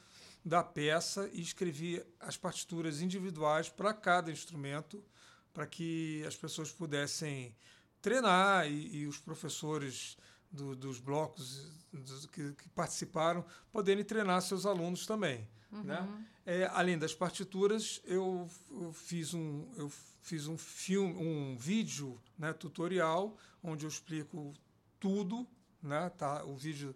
da 0.44 0.62
peça 0.62 1.28
e 1.32 1.40
escrevi 1.40 2.02
as 2.20 2.36
partituras 2.36 3.00
individuais 3.00 3.68
para 3.68 3.92
cada 3.92 4.30
instrumento, 4.30 5.04
para 5.52 5.66
que 5.66 6.25
as 6.26 6.37
pessoas 6.37 6.70
pudessem 6.70 7.54
treinar 8.00 8.70
e, 8.70 8.99
e 8.99 9.06
os 9.06 9.18
professores 9.18 10.16
do- 10.52 10.76
dos 10.76 10.99
blocos 11.00 11.71
dos- 11.92 12.26
que, 12.26 12.52
que 12.52 12.68
participaram 12.71 13.44
poderem 13.73 14.04
treinar 14.04 14.40
seus 14.42 14.66
alunos 14.66 15.06
também. 15.06 15.49
Né? 15.71 16.26
É, 16.44 16.66
além 16.75 16.99
das 16.99 17.14
partituras, 17.14 18.00
eu, 18.04 18.49
eu 18.71 18.92
fiz 18.92 19.32
um, 19.32 19.66
eu 19.76 19.90
fiz 20.21 20.47
um 20.47 20.59
filme, 20.59 21.14
um 21.14 21.56
vídeo 21.56 22.21
né, 22.38 22.52
tutorial 22.52 23.37
onde 23.62 23.87
eu 23.87 23.88
explico 23.88 24.52
tudo, 25.00 25.47
né? 25.82 26.11
Tá, 26.11 26.44
o 26.44 26.54
vídeo 26.56 26.94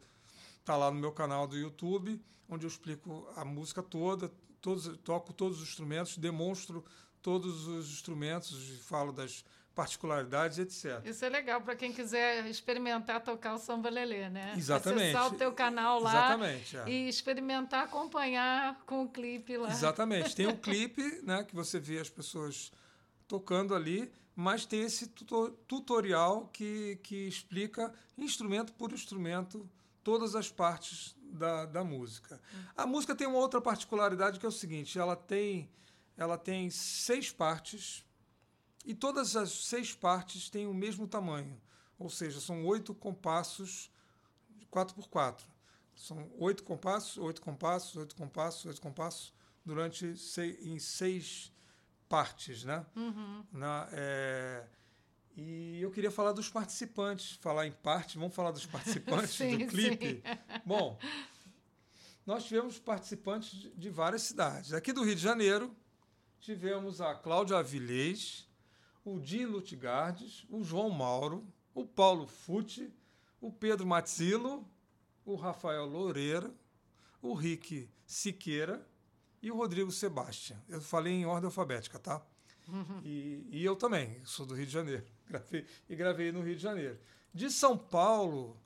tá 0.64 0.76
lá 0.76 0.90
no 0.90 0.98
meu 1.00 1.10
canal 1.12 1.46
do 1.46 1.56
YouTube, 1.56 2.20
onde 2.48 2.66
eu 2.66 2.68
explico 2.68 3.26
a 3.34 3.44
música 3.44 3.82
toda, 3.82 4.30
todos, 4.60 4.96
toco 4.98 5.32
todos 5.32 5.60
os 5.62 5.68
instrumentos, 5.68 6.18
demonstro 6.18 6.84
todos 7.22 7.66
os 7.66 7.88
instrumentos, 7.90 8.52
e 8.70 8.76
falo 8.78 9.10
das 9.12 9.44
particularidades, 9.76 10.58
etc. 10.58 11.04
Isso 11.04 11.22
é 11.22 11.28
legal 11.28 11.60
para 11.60 11.76
quem 11.76 11.92
quiser 11.92 12.46
experimentar 12.46 13.22
tocar 13.22 13.54
o 13.54 13.58
samba 13.58 13.90
lelê, 13.90 14.30
né? 14.30 14.54
Exatamente. 14.56 15.14
Acessar 15.14 15.34
o 15.34 15.36
teu 15.36 15.52
canal 15.52 16.00
lá 16.00 16.10
Exatamente. 16.10 16.76
é. 16.78 16.88
e 16.88 17.08
experimentar 17.08 17.84
acompanhar 17.84 18.82
com 18.86 19.04
o 19.04 19.08
clipe 19.08 19.58
lá. 19.58 19.70
Exatamente. 19.70 20.34
Tem 20.34 20.46
um 20.46 20.56
clipe, 20.58 21.20
né, 21.22 21.44
que 21.44 21.54
você 21.54 21.78
vê 21.78 21.98
as 21.98 22.08
pessoas 22.08 22.72
tocando 23.28 23.74
ali, 23.74 24.10
mas 24.34 24.64
tem 24.64 24.80
esse 24.80 25.08
tuto- 25.08 25.50
tutorial 25.68 26.48
que, 26.48 26.98
que 27.02 27.28
explica 27.28 27.92
instrumento 28.16 28.72
por 28.72 28.92
instrumento 28.92 29.68
todas 30.02 30.34
as 30.34 30.50
partes 30.50 31.14
da, 31.20 31.66
da 31.66 31.84
música. 31.84 32.40
A 32.74 32.86
música 32.86 33.14
tem 33.14 33.26
uma 33.26 33.38
outra 33.38 33.60
particularidade 33.60 34.40
que 34.40 34.46
é 34.46 34.48
o 34.48 34.52
seguinte: 34.52 34.98
ela 34.98 35.16
tem, 35.16 35.68
ela 36.16 36.38
tem 36.38 36.70
seis 36.70 37.30
partes 37.30 38.05
e 38.86 38.94
todas 38.94 39.34
as 39.34 39.50
seis 39.66 39.92
partes 39.92 40.48
têm 40.48 40.66
o 40.66 40.72
mesmo 40.72 41.08
tamanho, 41.08 41.60
ou 41.98 42.08
seja, 42.08 42.40
são 42.40 42.64
oito 42.64 42.94
compassos 42.94 43.90
de 44.50 44.64
4 44.66 44.94
por 44.94 45.08
4 45.08 45.46
São 45.94 46.30
oito 46.38 46.62
compassos, 46.62 47.18
oito 47.18 47.42
compassos, 47.42 47.96
oito 47.96 48.14
compassos, 48.14 48.64
oito 48.66 48.80
compassos 48.80 49.34
durante 49.64 50.16
seis, 50.16 50.64
em 50.64 50.78
seis 50.78 51.52
partes, 52.08 52.62
né? 52.62 52.86
Uhum. 52.94 53.44
Na, 53.52 53.88
é, 53.90 54.64
E 55.36 55.80
eu 55.80 55.90
queria 55.90 56.10
falar 56.10 56.32
dos 56.32 56.48
participantes, 56.48 57.32
falar 57.42 57.66
em 57.66 57.72
parte, 57.72 58.16
vamos 58.16 58.34
falar 58.34 58.52
dos 58.52 58.66
participantes 58.66 59.30
sim, 59.34 59.58
do 59.58 59.66
clipe. 59.66 60.22
Bom, 60.64 60.98
nós 62.24 62.44
tivemos 62.44 62.78
participantes 62.78 63.70
de 63.74 63.90
várias 63.90 64.22
cidades. 64.22 64.72
Aqui 64.72 64.92
do 64.92 65.02
Rio 65.02 65.16
de 65.16 65.22
Janeiro, 65.22 65.74
tivemos 66.38 67.00
a 67.00 67.14
Cláudia 67.14 67.56
Avilés, 67.58 68.45
o 69.06 69.20
Di 69.20 69.46
Lutgardes, 69.46 70.44
o 70.50 70.64
João 70.64 70.90
Mauro, 70.90 71.46
o 71.72 71.86
Paulo 71.86 72.26
Futi, 72.26 72.92
o 73.40 73.52
Pedro 73.52 73.86
Matzilo, 73.86 74.68
o 75.24 75.36
Rafael 75.36 75.86
Loureira, 75.86 76.52
o 77.22 77.32
Rick 77.32 77.88
Siqueira 78.04 78.84
e 79.40 79.48
o 79.48 79.56
Rodrigo 79.56 79.92
Sebastião. 79.92 80.60
Eu 80.68 80.80
falei 80.80 81.12
em 81.12 81.24
ordem 81.24 81.46
alfabética, 81.46 82.00
tá? 82.00 82.20
Uhum. 82.66 83.00
E, 83.06 83.46
e, 83.48 83.64
eu 83.64 83.76
também, 83.76 84.20
sou 84.24 84.44
do 84.44 84.54
Rio 84.56 84.66
de 84.66 84.72
Janeiro. 84.72 85.06
Gravei, 85.28 85.64
e 85.88 85.94
gravei 85.94 86.32
no 86.32 86.42
Rio 86.42 86.56
de 86.56 86.62
Janeiro. 86.62 86.98
De 87.32 87.48
São 87.48 87.78
Paulo, 87.78 88.60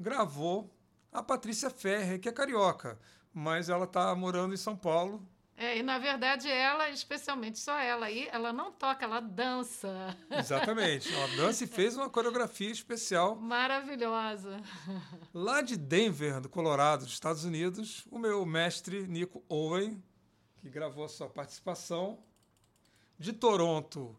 gravou 0.00 0.74
a 1.12 1.22
Patrícia 1.22 1.68
Ferrer, 1.68 2.18
que 2.18 2.30
é 2.30 2.32
carioca, 2.32 2.98
mas 3.30 3.68
ela 3.68 3.84
está 3.84 4.14
morando 4.14 4.54
em 4.54 4.56
São 4.56 4.74
Paulo 4.74 5.26
é, 5.62 5.78
e 5.78 5.82
na 5.82 5.96
verdade 5.96 6.48
ela, 6.48 6.90
especialmente 6.90 7.58
só 7.58 7.78
ela 7.78 8.06
aí, 8.06 8.28
ela 8.32 8.52
não 8.52 8.72
toca, 8.72 9.04
ela 9.04 9.20
dança. 9.20 10.16
Exatamente. 10.28 11.14
Ela 11.14 11.28
dança 11.36 11.62
e 11.62 11.68
fez 11.68 11.96
uma 11.96 12.10
coreografia 12.10 12.70
especial. 12.70 13.36
Maravilhosa. 13.36 14.60
Lá 15.32 15.62
de 15.62 15.76
Denver, 15.76 16.40
do 16.40 16.48
Colorado, 16.48 17.04
dos 17.04 17.12
Estados 17.12 17.44
Unidos, 17.44 18.04
o 18.10 18.18
meu 18.18 18.44
mestre 18.44 19.06
Nico 19.06 19.44
Owen, 19.48 20.02
que 20.60 20.68
gravou 20.68 21.04
a 21.04 21.08
sua 21.08 21.28
participação. 21.28 22.18
De 23.16 23.32
Toronto, 23.32 24.18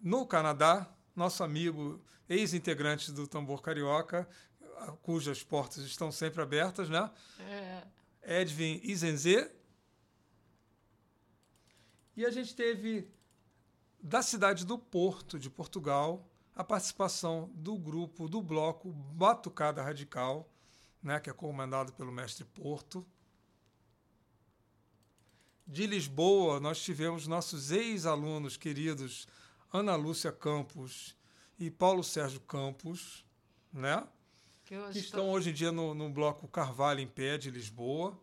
no 0.00 0.24
Canadá, 0.24 0.88
nosso 1.16 1.42
amigo, 1.42 2.00
ex-integrante 2.28 3.10
do 3.10 3.26
Tambor 3.26 3.60
Carioca, 3.60 4.28
cujas 5.02 5.42
portas 5.42 5.84
estão 5.84 6.12
sempre 6.12 6.40
abertas, 6.40 6.88
né? 6.88 7.10
É. 7.40 7.82
Edwin 8.40 8.80
Izenze, 8.84 9.50
e 12.16 12.24
a 12.24 12.30
gente 12.30 12.54
teve 12.54 13.08
da 14.00 14.22
cidade 14.22 14.64
do 14.64 14.78
Porto, 14.78 15.38
de 15.38 15.48
Portugal, 15.48 16.28
a 16.54 16.62
participação 16.62 17.50
do 17.54 17.76
grupo, 17.76 18.28
do 18.28 18.42
bloco 18.42 18.92
Batucada 18.92 19.82
Radical, 19.82 20.48
né, 21.02 21.18
que 21.18 21.28
é 21.28 21.32
comandado 21.32 21.92
pelo 21.92 22.12
mestre 22.12 22.44
Porto. 22.44 23.04
De 25.66 25.86
Lisboa, 25.86 26.60
nós 26.60 26.80
tivemos 26.80 27.26
nossos 27.26 27.70
ex-alunos 27.70 28.56
queridos 28.56 29.26
Ana 29.72 29.96
Lúcia 29.96 30.30
Campos 30.30 31.16
e 31.58 31.70
Paulo 31.70 32.04
Sérgio 32.04 32.40
Campos, 32.40 33.24
né? 33.72 34.06
Que, 34.64 34.76
que 34.92 34.98
estão 34.98 35.30
hoje 35.30 35.50
em 35.50 35.52
dia 35.52 35.72
no, 35.72 35.94
no 35.94 36.08
bloco 36.10 36.46
Carvalho 36.46 37.00
em 37.00 37.06
Pé 37.06 37.36
de 37.36 37.50
Lisboa 37.50 38.18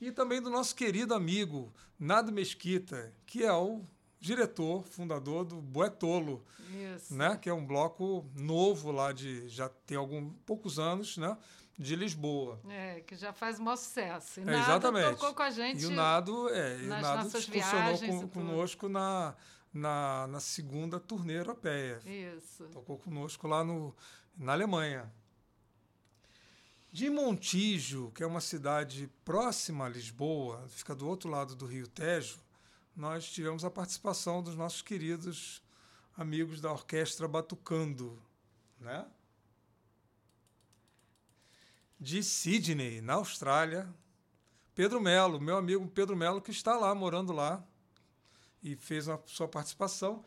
e 0.00 0.10
também 0.10 0.40
do 0.40 0.50
nosso 0.50 0.74
querido 0.74 1.14
amigo 1.14 1.72
Nado 1.98 2.32
Mesquita, 2.32 3.12
que 3.26 3.44
é 3.44 3.52
o 3.52 3.84
diretor, 4.18 4.84
fundador 4.84 5.44
do 5.44 5.56
Boetolo, 5.56 6.44
Isso. 6.94 7.14
né? 7.14 7.36
Que 7.36 7.48
é 7.48 7.54
um 7.54 7.64
bloco 7.64 8.24
novo 8.34 8.92
lá 8.92 9.12
de 9.12 9.48
já 9.48 9.68
tem 9.68 9.96
alguns 9.96 10.32
poucos 10.44 10.78
anos, 10.78 11.16
né? 11.16 11.36
De 11.78 11.96
Lisboa. 11.96 12.60
É, 12.68 13.00
que 13.00 13.16
já 13.16 13.32
faz 13.32 13.58
o 13.58 13.62
maior 13.62 13.76
sucesso. 13.76 14.40
E 14.40 14.48
é, 14.48 14.58
exatamente. 14.58 15.10
tocou 15.12 15.34
com 15.34 15.42
a 15.42 15.50
gente. 15.50 15.82
E 15.82 15.86
o 15.86 15.90
Nado, 15.90 16.48
é, 16.50 16.78
e 16.78 16.84
o 16.84 16.88
Nado 16.88 17.30
funcionou 17.30 17.98
com, 17.98 18.28
conosco 18.28 18.88
na, 18.88 19.34
na, 19.72 20.26
na 20.26 20.40
segunda 20.40 21.00
turnê 21.00 21.38
europeia. 21.38 22.00
Isso. 22.04 22.64
Tocou 22.64 22.98
conosco 22.98 23.48
lá 23.48 23.64
no, 23.64 23.96
na 24.36 24.52
Alemanha. 24.52 25.10
De 26.92 27.08
Montijo, 27.08 28.10
que 28.12 28.22
é 28.22 28.26
uma 28.26 28.40
cidade 28.40 29.08
próxima 29.24 29.84
a 29.84 29.88
Lisboa, 29.88 30.66
fica 30.68 30.92
do 30.92 31.06
outro 31.06 31.30
lado 31.30 31.54
do 31.54 31.64
Rio 31.64 31.86
Tejo, 31.86 32.40
nós 32.96 33.30
tivemos 33.30 33.64
a 33.64 33.70
participação 33.70 34.42
dos 34.42 34.56
nossos 34.56 34.82
queridos 34.82 35.62
amigos 36.16 36.60
da 36.60 36.72
Orquestra 36.72 37.28
Batucando, 37.28 38.20
né? 38.80 39.06
De 41.98 42.24
Sydney, 42.24 43.00
na 43.00 43.14
Austrália, 43.14 43.88
Pedro 44.74 45.00
Melo, 45.00 45.40
meu 45.40 45.56
amigo 45.56 45.86
Pedro 45.86 46.16
Melo, 46.16 46.42
que 46.42 46.50
está 46.50 46.76
lá, 46.76 46.92
morando 46.92 47.32
lá, 47.32 47.64
e 48.60 48.74
fez 48.74 49.08
a 49.08 49.16
sua 49.26 49.46
participação. 49.46 50.24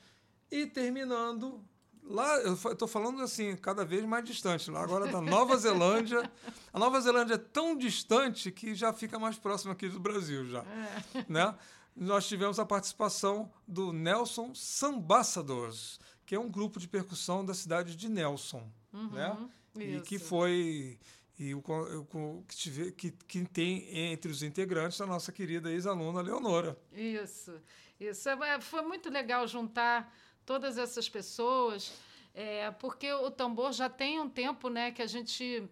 E 0.49 0.65
terminando 0.65 1.61
Lá, 2.05 2.37
eu 2.41 2.53
estou 2.53 2.87
falando 2.87 3.21
assim, 3.21 3.55
cada 3.55 3.85
vez 3.85 4.03
mais 4.05 4.25
distante. 4.25 4.69
Lá 4.69 4.83
agora 4.83 5.07
da 5.07 5.21
Nova 5.21 5.55
Zelândia. 5.57 6.29
A 6.71 6.79
Nova 6.79 6.99
Zelândia 6.99 7.35
é 7.35 7.37
tão 7.37 7.77
distante 7.77 8.51
que 8.51 8.75
já 8.75 8.91
fica 8.91 9.17
mais 9.17 9.37
próximo 9.37 9.71
aqui 9.71 9.87
do 9.87 9.99
Brasil 9.99 10.45
já. 10.45 10.63
É. 10.63 11.25
Né? 11.29 11.55
Nós 11.95 12.27
tivemos 12.27 12.59
a 12.59 12.65
participação 12.65 13.51
do 13.67 13.93
Nelson 13.93 14.53
Sambassadors, 14.53 15.99
que 16.25 16.35
é 16.35 16.39
um 16.39 16.49
grupo 16.49 16.79
de 16.79 16.87
percussão 16.87 17.45
da 17.45 17.53
cidade 17.53 17.95
de 17.95 18.09
Nelson. 18.09 18.69
Uhum, 18.91 19.09
né? 19.11 19.49
E 19.75 20.01
que 20.01 20.19
foi 20.19 20.99
e 21.37 21.53
o, 21.55 21.59
o 21.59 22.43
que, 22.47 22.55
tive, 22.55 22.91
que, 22.91 23.11
que, 23.11 23.43
tem 23.45 23.87
entre 24.11 24.31
os 24.31 24.43
integrantes 24.43 25.01
a 25.01 25.05
nossa 25.05 25.31
querida 25.31 25.71
ex-aluna 25.71 26.21
Leonora. 26.21 26.77
Isso, 26.91 27.59
isso. 27.99 28.29
É, 28.29 28.61
foi 28.61 28.83
muito 28.83 29.09
legal 29.09 29.47
juntar 29.47 30.13
todas 30.45 30.77
essas 30.77 31.07
pessoas, 31.09 31.93
é, 32.33 32.71
porque 32.71 33.11
o 33.11 33.29
tambor 33.29 33.71
já 33.73 33.89
tem 33.89 34.19
um 34.19 34.29
tempo 34.29 34.69
né, 34.69 34.91
que 34.91 35.01
a 35.01 35.07
gente 35.07 35.63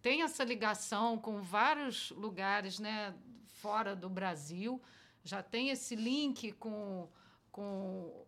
tem 0.00 0.22
essa 0.22 0.44
ligação 0.44 1.18
com 1.18 1.40
vários 1.40 2.10
lugares 2.10 2.78
né, 2.78 3.14
fora 3.60 3.94
do 3.94 4.08
Brasil, 4.08 4.80
já 5.24 5.42
tem 5.42 5.70
esse 5.70 5.94
link 5.94 6.52
com, 6.52 7.08
com 7.50 8.26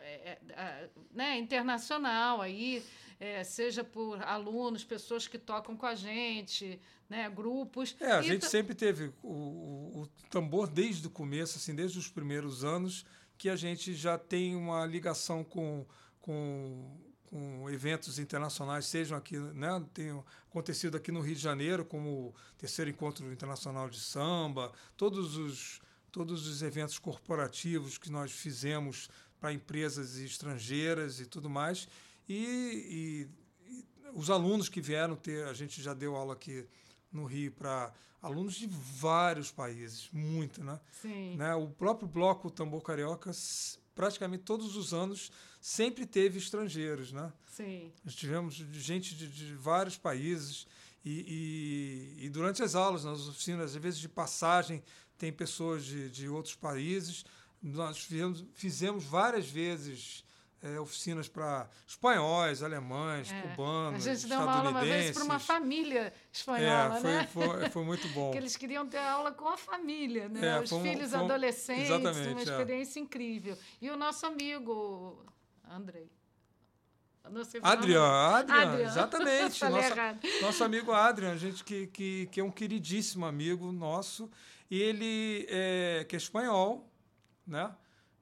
é, 0.00 0.38
é, 0.50 0.90
né, 1.12 1.38
internacional 1.38 2.42
aí, 2.42 2.84
é, 3.18 3.42
seja 3.42 3.82
por 3.82 4.22
alunos, 4.22 4.84
pessoas 4.84 5.26
que 5.26 5.38
tocam 5.38 5.74
com 5.76 5.86
a 5.86 5.94
gente, 5.94 6.78
né, 7.08 7.30
grupos. 7.30 7.96
É, 7.98 8.12
a 8.12 8.22
gente 8.22 8.44
sempre 8.46 8.74
teve 8.74 9.12
o, 9.22 9.32
o, 9.32 10.02
o 10.02 10.06
tambor 10.28 10.68
desde 10.68 11.06
o 11.06 11.10
começo, 11.10 11.56
assim, 11.56 11.74
desde 11.74 11.98
os 11.98 12.08
primeiros 12.08 12.62
anos 12.62 13.06
que 13.36 13.48
a 13.48 13.56
gente 13.56 13.94
já 13.94 14.16
tem 14.18 14.54
uma 14.54 14.86
ligação 14.86 15.42
com, 15.44 15.84
com, 16.20 16.98
com 17.26 17.68
eventos 17.70 18.18
internacionais, 18.18 18.86
sejam 18.86 19.18
aqui, 19.18 19.38
né, 19.38 19.84
tem 19.92 20.22
acontecido 20.48 20.96
aqui 20.96 21.10
no 21.10 21.20
Rio 21.20 21.34
de 21.34 21.40
Janeiro, 21.40 21.84
como 21.84 22.28
o 22.28 22.34
terceiro 22.56 22.90
encontro 22.90 23.30
internacional 23.32 23.90
de 23.90 24.00
samba, 24.00 24.72
todos 24.96 25.36
os, 25.36 25.80
todos 26.12 26.46
os 26.46 26.62
eventos 26.62 26.98
corporativos 26.98 27.98
que 27.98 28.10
nós 28.10 28.30
fizemos 28.32 29.08
para 29.40 29.52
empresas 29.52 30.16
estrangeiras 30.16 31.20
e 31.20 31.26
tudo 31.26 31.50
mais. 31.50 31.88
E, 32.28 33.28
e, 33.68 33.70
e, 33.70 33.84
os 34.14 34.30
alunos 34.30 34.68
que 34.68 34.80
vieram 34.80 35.16
ter, 35.16 35.44
a 35.44 35.52
gente 35.52 35.82
já 35.82 35.92
deu 35.92 36.14
aula 36.14 36.34
aqui 36.34 36.66
no 37.14 37.24
Rio 37.24 37.52
para 37.52 37.92
alunos 38.20 38.54
de 38.54 38.66
vários 38.66 39.50
países, 39.50 40.08
muito, 40.12 40.64
né? 40.64 40.80
Sim. 41.02 41.36
Né? 41.36 41.54
O 41.54 41.68
próprio 41.68 42.08
bloco 42.08 42.50
Tambor 42.50 42.82
Carioca, 42.82 43.30
praticamente 43.94 44.44
todos 44.44 44.76
os 44.76 44.94
anos, 44.94 45.30
sempre 45.60 46.06
teve 46.06 46.38
estrangeiros, 46.38 47.12
né? 47.12 47.32
Sim. 47.46 47.92
Nós 48.04 48.14
tivemos 48.14 48.54
gente 48.54 49.14
de, 49.14 49.28
de 49.28 49.54
vários 49.54 49.96
países 49.96 50.66
e, 51.04 52.16
e, 52.18 52.24
e, 52.24 52.28
durante 52.30 52.62
as 52.62 52.74
aulas, 52.74 53.04
nas 53.04 53.28
oficinas, 53.28 53.76
às 53.76 53.82
vezes 53.82 54.00
de 54.00 54.08
passagem, 54.08 54.82
tem 55.18 55.30
pessoas 55.30 55.84
de, 55.84 56.08
de 56.08 56.28
outros 56.28 56.54
países. 56.54 57.26
Nós 57.62 57.98
fizemos, 57.98 58.44
fizemos 58.54 59.04
várias 59.04 59.46
vezes 59.46 60.24
é, 60.64 60.80
oficinas 60.80 61.28
para 61.28 61.68
espanhóis, 61.86 62.62
alemães, 62.62 63.30
é. 63.30 63.42
cubanos, 63.42 64.06
A 64.06 64.14
gente 64.14 64.26
deu 64.26 64.40
uma 64.40 64.54
aula 64.54 64.70
uma 64.70 64.80
vez 64.80 65.10
para 65.12 65.24
uma 65.24 65.38
família 65.38 66.12
espanhola, 66.32 66.96
é, 66.96 67.00
foi, 67.00 67.10
né? 67.10 67.26
Foi, 67.26 67.70
foi 67.70 67.84
muito 67.84 68.08
bom. 68.08 68.30
que 68.32 68.38
eles 68.38 68.56
queriam 68.56 68.86
ter 68.88 68.98
aula 68.98 69.30
com 69.30 69.46
a 69.46 69.58
família, 69.58 70.26
né? 70.28 70.56
É, 70.56 70.60
Os 70.60 70.70
filhos 70.70 71.12
um, 71.12 71.24
adolescentes, 71.24 71.90
uma 71.90 72.40
é. 72.40 72.42
experiência 72.42 72.98
incrível. 72.98 73.58
E 73.80 73.90
o 73.90 73.96
nosso 73.96 74.24
amigo 74.24 75.22
Andrei. 75.70 76.10
Adrian, 77.62 78.02
Adrian, 78.02 78.80
exatamente. 78.84 79.64
Nossa, 79.64 80.18
nosso 80.42 80.64
amigo 80.64 80.92
Adrian, 80.92 81.36
gente 81.38 81.64
que, 81.64 81.86
que, 81.86 82.26
que 82.26 82.40
é 82.40 82.44
um 82.44 82.50
queridíssimo 82.50 83.24
amigo 83.24 83.70
nosso. 83.72 84.30
E 84.70 84.80
ele 84.80 85.46
é, 85.48 86.04
que 86.08 86.16
é 86.16 86.18
espanhol, 86.18 86.90
né? 87.46 87.74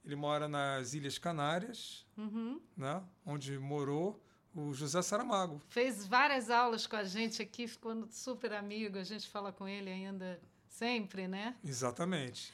Ele 0.04 0.16
mora 0.16 0.48
nas 0.48 0.94
Ilhas 0.94 1.18
Canárias, 1.18 2.06
uhum. 2.16 2.60
né? 2.76 3.02
onde 3.24 3.58
morou 3.58 4.22
o 4.54 4.72
José 4.72 5.00
Saramago. 5.00 5.60
Fez 5.68 6.06
várias 6.06 6.50
aulas 6.50 6.86
com 6.86 6.96
a 6.96 7.04
gente 7.04 7.40
aqui, 7.40 7.66
ficou 7.66 8.06
super 8.10 8.52
amigo, 8.52 8.98
a 8.98 9.04
gente 9.04 9.28
fala 9.28 9.52
com 9.52 9.66
ele 9.66 9.90
ainda 9.90 10.40
sempre, 10.68 11.28
né? 11.28 11.56
Exatamente. 11.64 12.52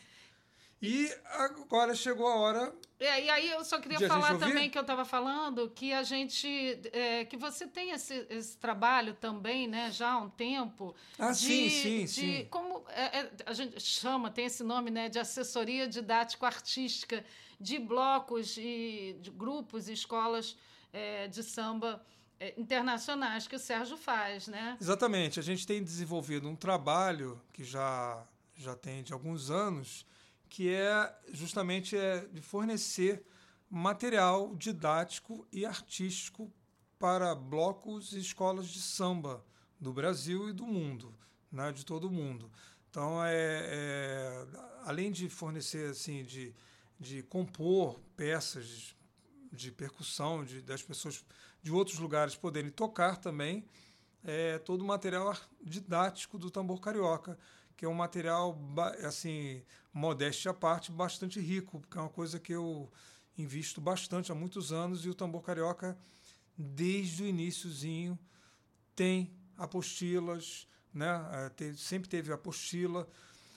E 0.80 1.12
agora 1.24 1.94
chegou 1.94 2.26
a 2.26 2.36
hora. 2.36 2.74
É, 3.00 3.24
e 3.24 3.30
aí 3.30 3.50
eu 3.50 3.64
só 3.64 3.80
queria 3.80 4.08
falar 4.08 4.38
também 4.38 4.70
que 4.70 4.78
eu 4.78 4.82
estava 4.82 5.04
falando 5.04 5.68
que 5.70 5.92
a 5.92 6.02
gente. 6.02 6.80
É, 6.92 7.24
que 7.24 7.36
você 7.36 7.66
tem 7.66 7.90
esse, 7.90 8.26
esse 8.30 8.56
trabalho 8.56 9.14
também, 9.14 9.66
né, 9.66 9.90
já 9.90 10.12
há 10.12 10.18
um 10.18 10.30
tempo. 10.30 10.94
Ah, 11.18 11.32
de, 11.32 11.36
sim, 11.38 11.68
sim, 11.70 12.04
de, 12.04 12.08
sim. 12.08 12.46
Como 12.50 12.84
é, 12.88 13.20
é, 13.20 13.30
a 13.46 13.52
gente 13.52 13.80
chama, 13.80 14.30
tem 14.30 14.46
esse 14.46 14.62
nome, 14.62 14.90
né, 14.90 15.08
de 15.08 15.18
assessoria 15.18 15.88
didático-artística 15.88 17.24
de 17.60 17.78
blocos 17.78 18.56
e 18.56 19.16
de 19.20 19.30
grupos 19.30 19.88
e 19.88 19.92
escolas 19.92 20.56
é, 20.92 21.26
de 21.26 21.42
samba 21.42 22.04
é, 22.38 22.54
internacionais 22.56 23.48
que 23.48 23.56
o 23.56 23.58
Sérgio 23.58 23.96
faz, 23.96 24.46
né? 24.46 24.76
Exatamente. 24.80 25.40
A 25.40 25.42
gente 25.42 25.66
tem 25.66 25.82
desenvolvido 25.82 26.48
um 26.48 26.54
trabalho 26.54 27.40
que 27.52 27.64
já, 27.64 28.24
já 28.56 28.76
tem 28.76 29.02
de 29.02 29.12
alguns 29.12 29.50
anos 29.50 30.06
que 30.48 30.70
é 30.70 31.14
justamente 31.32 31.96
é 31.96 32.26
de 32.26 32.40
fornecer 32.40 33.24
material 33.70 34.54
didático 34.56 35.46
e 35.52 35.66
artístico 35.66 36.52
para 36.98 37.34
blocos 37.34 38.12
e 38.12 38.18
escolas 38.18 38.68
de 38.68 38.80
samba 38.80 39.44
do 39.78 39.92
Brasil 39.92 40.48
e 40.48 40.52
do 40.52 40.66
mundo, 40.66 41.14
né, 41.52 41.70
de 41.72 41.84
todo 41.84 42.08
o 42.08 42.10
mundo. 42.10 42.50
Então, 42.90 43.22
é, 43.24 43.32
é, 43.34 44.46
além 44.84 45.12
de 45.12 45.28
fornecer, 45.28 45.90
assim, 45.90 46.24
de, 46.24 46.54
de 46.98 47.22
compor 47.22 48.00
peças 48.16 48.96
de 49.52 49.70
percussão, 49.70 50.44
de, 50.44 50.60
das 50.62 50.82
pessoas 50.82 51.24
de 51.62 51.70
outros 51.70 51.98
lugares 51.98 52.34
poderem 52.34 52.70
tocar 52.70 53.16
também, 53.16 53.64
é, 54.24 54.58
todo 54.58 54.82
o 54.82 54.86
material 54.86 55.36
didático 55.62 56.38
do 56.38 56.50
tambor 56.50 56.80
carioca, 56.80 57.38
que 57.78 57.84
é 57.84 57.88
um 57.88 57.94
material, 57.94 58.58
assim, 59.04 59.62
modéstia 59.92 60.50
à 60.50 60.54
parte, 60.54 60.90
bastante 60.90 61.38
rico, 61.38 61.78
porque 61.78 61.96
é 61.96 62.00
uma 62.00 62.10
coisa 62.10 62.40
que 62.40 62.52
eu 62.52 62.90
invisto 63.38 63.80
bastante 63.80 64.32
há 64.32 64.34
muitos 64.34 64.72
anos 64.72 65.06
e 65.06 65.08
o 65.08 65.14
tambor 65.14 65.42
carioca, 65.42 65.96
desde 66.56 67.22
o 67.22 67.26
iníciozinho, 67.26 68.18
tem 68.96 69.32
apostilas, 69.56 70.66
né? 70.92 71.06
É, 71.56 71.72
sempre 71.74 72.08
teve 72.08 72.32
apostila, 72.32 73.08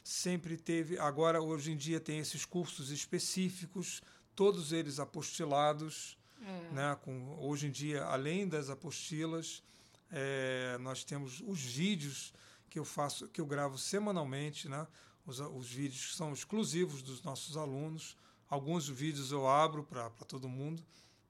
sempre 0.04 0.56
teve. 0.56 1.00
Agora, 1.00 1.42
hoje 1.42 1.72
em 1.72 1.76
dia, 1.76 2.00
tem 2.00 2.20
esses 2.20 2.46
cursos 2.46 2.92
específicos, 2.92 4.04
todos 4.36 4.72
eles 4.72 5.00
apostilados. 5.00 6.16
É. 6.46 6.74
Né? 6.74 6.98
Com, 7.02 7.40
hoje 7.40 7.66
em 7.66 7.72
dia, 7.72 8.04
além 8.04 8.48
das 8.48 8.70
apostilas, 8.70 9.64
é, 10.12 10.78
nós 10.80 11.04
temos 11.04 11.42
os 11.44 11.60
vídeos 11.60 12.32
que 12.72 12.80
eu 12.80 12.86
faço, 12.86 13.28
que 13.28 13.42
eu 13.42 13.46
gravo 13.46 13.78
semanalmente, 13.78 14.70
né? 14.70 14.88
Os, 15.26 15.42
os 15.42 15.70
vídeos 15.70 16.16
são 16.16 16.32
exclusivos 16.32 17.04
dos 17.04 17.22
nossos 17.22 17.58
alunos. 17.58 18.18
Alguns 18.50 18.88
vídeos 18.88 19.30
eu 19.30 19.46
abro 19.46 19.84
para 19.84 20.10
todo 20.26 20.48
mundo, 20.48 20.82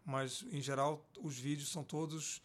mas 0.06 0.46
em 0.52 0.62
geral 0.62 1.04
os 1.20 1.38
vídeos 1.38 1.70
são 1.70 1.84
todos 1.84 2.42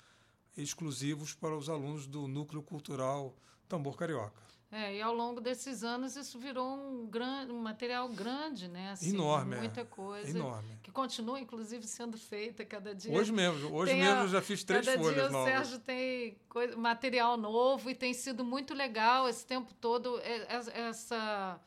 exclusivos 0.56 1.34
para 1.34 1.54
os 1.54 1.68
alunos 1.68 2.06
do 2.06 2.26
Núcleo 2.26 2.62
Cultural 2.62 3.36
Tambor 3.68 3.96
Carioca. 3.96 4.42
É, 4.76 4.96
e 4.96 5.00
ao 5.00 5.14
longo 5.14 5.40
desses 5.40 5.82
anos 5.82 6.16
isso 6.16 6.38
virou 6.38 6.76
um, 6.76 7.06
grande, 7.06 7.50
um 7.50 7.62
material 7.62 8.06
grande, 8.10 8.68
né? 8.68 8.90
Assim, 8.90 9.08
enorme. 9.08 9.56
É. 9.56 9.60
Muita 9.60 9.86
coisa. 9.86 10.28
Enorme. 10.28 10.68
Que 10.82 10.90
continua, 10.90 11.40
inclusive, 11.40 11.86
sendo 11.86 12.18
feita 12.18 12.62
cada 12.62 12.94
dia. 12.94 13.10
Hoje 13.10 13.32
mesmo, 13.32 13.74
hoje 13.74 13.94
mesmo 13.94 14.20
a, 14.20 14.22
eu 14.24 14.28
já 14.28 14.42
fiz 14.42 14.62
três 14.62 14.84
cada 14.84 14.98
folhas 14.98 15.14
dia 15.14 15.30
novas. 15.30 15.50
O 15.50 15.56
Sérgio 15.56 15.78
tem 15.78 16.36
coisa, 16.46 16.76
material 16.76 17.38
novo 17.38 17.88
e 17.88 17.94
tem 17.94 18.12
sido 18.12 18.44
muito 18.44 18.74
legal 18.74 19.26
esse 19.26 19.46
tempo 19.46 19.72
todo, 19.80 20.20
é, 20.20 20.42
é, 20.42 20.80
essa. 20.88 21.58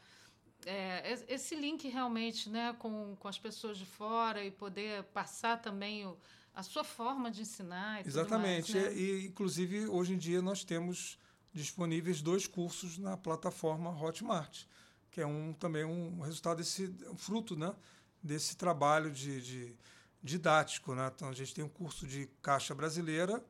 É, 0.68 1.18
esse 1.28 1.56
link 1.56 1.88
realmente 1.88 2.48
né, 2.48 2.76
com, 2.78 3.16
com 3.16 3.28
as 3.28 3.40
pessoas 3.40 3.78
de 3.78 3.86
fora 3.88 4.44
e 4.44 4.52
poder 4.52 5.04
passar 5.06 5.60
também 5.60 6.06
o, 6.06 6.16
a 6.54 6.62
sua 6.62 6.84
forma 6.84 7.32
de 7.32 7.42
ensinar. 7.42 8.06
Exatamente. 8.06 8.76
Mais, 8.76 8.86
né? 8.86 8.94
e, 8.94 9.26
inclusive, 9.26 9.88
hoje 9.88 10.14
em 10.14 10.18
dia 10.18 10.44
nós 10.44 10.64
temos 10.64 11.18
disponíveis 11.54 12.22
dois 12.22 12.48
cursos 12.48 12.98
na 12.98 13.18
plataforma 13.18 13.90
Hotmart, 13.90 14.66
que 15.12 15.22
é 15.22 15.26
um, 15.26 15.54
também 15.54 15.84
um 15.84 16.22
resultado 16.22 16.58
desse 16.58 16.94
um 17.10 17.18
fruto 17.18 17.56
né, 17.56 17.76
desse 18.22 18.56
trabalho 18.56 19.12
de, 19.12 19.42
de 19.42 19.78
didático. 20.22 20.94
Né? 20.94 21.12
Então, 21.14 21.30
a 21.30 21.34
gente 21.34 21.54
tem 21.54 21.64
um 21.64 21.70
curso 21.70 22.06
de 22.06 22.28
Caixa 22.42 22.76
Brasileira 22.76 23.44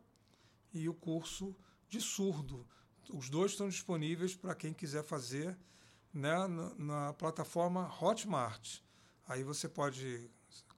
e 0.74 0.88
o 0.88 0.94
curso 0.94 1.56
de 1.90 2.00
surdo. 2.00 2.66
Os 3.12 3.30
dois 3.30 3.52
estão 3.52 3.68
disponíveis 3.68 4.36
para 4.36 4.54
quem 4.54 4.74
quiser 4.74 5.04
fazer 5.04 5.58
né, 6.14 6.48
na, 6.48 6.76
na, 6.76 7.14
plataforma 7.14 7.92
Hotmart. 8.00 8.82
Aí 9.28 9.44
você 9.44 9.68
pode 9.68 10.30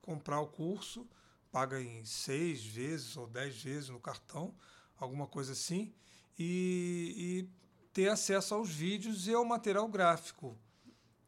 comprar 0.01 0.39
o 0.39 0.47
curso, 0.47 1.07
paga 1.51 1.81
em 1.81 2.03
seis 2.05 2.65
vezes 2.65 3.17
ou 3.17 3.27
dez 3.27 3.61
vezes 3.61 3.89
no 3.89 3.99
cartão, 3.99 4.55
alguma 4.97 5.27
coisa 5.27 5.51
assim, 5.51 5.93
e, 6.41 7.13
e 7.17 7.49
ter 7.93 8.09
acesso 8.09 8.55
aos 8.55 8.69
vídeos 8.69 9.27
e 9.27 9.33
ao 9.33 9.45
material 9.45 9.87
gráfico. 9.87 10.57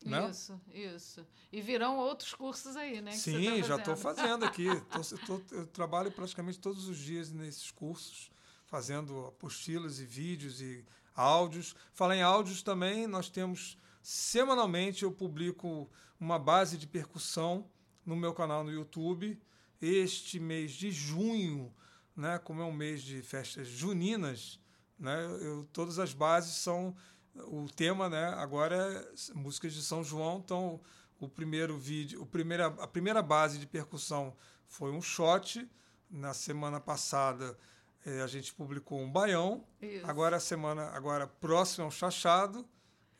Né? 0.03 0.29
Isso, 0.29 0.59
isso. 0.73 1.25
E 1.51 1.61
virão 1.61 1.97
outros 1.97 2.33
cursos 2.33 2.75
aí, 2.75 2.99
né? 2.99 3.11
Sim, 3.11 3.61
tá 3.61 3.67
já 3.67 3.75
estou 3.75 3.95
fazendo 3.95 4.43
aqui. 4.45 4.65
tô, 5.25 5.39
tô, 5.39 5.55
eu 5.55 5.67
trabalho 5.67 6.11
praticamente 6.11 6.59
todos 6.59 6.87
os 6.87 6.97
dias 6.97 7.31
nesses 7.31 7.71
cursos, 7.71 8.31
fazendo 8.65 9.27
apostilas 9.27 9.99
e 9.99 10.05
vídeos 10.05 10.61
e 10.61 10.83
áudios. 11.15 11.75
Falar 11.93 12.17
em 12.17 12.23
áudios 12.23 12.63
também, 12.63 13.07
nós 13.07 13.29
temos 13.29 13.77
semanalmente 14.01 15.03
eu 15.03 15.11
publico 15.11 15.89
uma 16.19 16.37
base 16.39 16.77
de 16.77 16.87
percussão 16.87 17.69
no 18.05 18.15
meu 18.15 18.33
canal 18.33 18.63
no 18.63 18.71
YouTube. 18.71 19.39
Este 19.79 20.39
mês 20.39 20.71
de 20.71 20.91
junho, 20.91 21.73
né, 22.15 22.39
como 22.39 22.61
é 22.61 22.65
um 22.65 22.73
mês 22.73 23.01
de 23.03 23.21
festas 23.21 23.67
juninas, 23.67 24.59
né? 24.97 25.25
Eu, 25.41 25.67
todas 25.71 25.99
as 25.99 26.13
bases 26.13 26.55
são 26.55 26.95
o 27.35 27.67
tema, 27.75 28.09
né? 28.09 28.33
Agora 28.37 28.75
é 28.75 29.33
músicas 29.33 29.73
de 29.73 29.81
São 29.81 30.03
João. 30.03 30.41
Então, 30.43 30.79
o 31.19 31.27
primeiro 31.27 31.77
vídeo, 31.77 32.21
o 32.21 32.25
primeira, 32.25 32.67
a 32.67 32.87
primeira 32.87 33.21
base 33.21 33.57
de 33.57 33.65
percussão 33.65 34.35
foi 34.67 34.91
um 34.91 35.01
shot. 35.01 35.67
Na 36.09 36.33
semana 36.33 36.79
passada 36.79 37.57
eh, 38.05 38.21
a 38.21 38.27
gente 38.27 38.53
publicou 38.53 38.99
um 38.99 39.11
baião. 39.11 39.65
Isso. 39.81 40.05
Agora 40.05 40.37
a 40.37 40.39
semana, 40.39 40.89
agora 40.89 41.25
próximo 41.25 41.85
é 41.85 41.87
um 41.87 41.91
chachado 41.91 42.67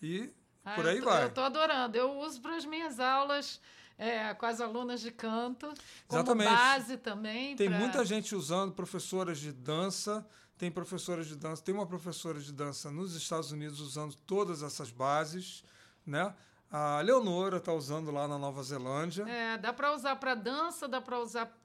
e 0.01 0.31
ah, 0.63 0.75
por 0.75 0.87
aí 0.87 0.97
eu 0.97 1.03
tô, 1.03 1.09
vai. 1.09 1.23
Eu 1.23 1.27
estou 1.27 1.43
adorando. 1.43 1.97
Eu 1.97 2.19
uso 2.19 2.41
para 2.41 2.55
as 2.55 2.65
minhas 2.65 2.99
aulas. 2.99 3.59
É, 3.95 4.33
com 4.33 4.47
as 4.47 4.59
alunas 4.59 5.01
de 5.01 5.11
canto, 5.11 5.67
como 6.07 6.23
Exatamente. 6.23 6.49
base 6.49 6.97
também. 6.97 7.55
Tem 7.55 7.69
pra... 7.69 7.77
muita 7.77 8.03
gente 8.03 8.35
usando, 8.35 8.73
professoras 8.73 9.37
de 9.37 9.51
dança, 9.51 10.27
tem 10.57 10.71
professoras 10.71 11.27
de 11.27 11.35
dança, 11.35 11.61
tem 11.63 11.73
uma 11.73 11.85
professora 11.85 12.39
de 12.39 12.51
dança 12.51 12.91
nos 12.91 13.15
Estados 13.15 13.51
Unidos 13.51 13.79
usando 13.79 14.15
todas 14.25 14.63
essas 14.63 14.91
bases, 14.91 15.63
né? 16.05 16.33
A 16.71 17.01
Leonora 17.01 17.57
está 17.57 17.71
usando 17.71 18.09
lá 18.11 18.27
na 18.27 18.37
Nova 18.37 18.63
Zelândia. 18.63 19.23
É, 19.29 19.57
dá 19.57 19.71
para 19.71 19.93
usar 19.93 20.15
para 20.15 20.33
dança, 20.33 20.87
dá 20.87 20.99
para 20.99 21.19
usar 21.19 21.55